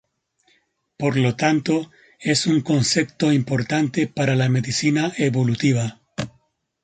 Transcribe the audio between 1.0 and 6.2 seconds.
lo tanto es un concepto importante para la medicina evolutiva.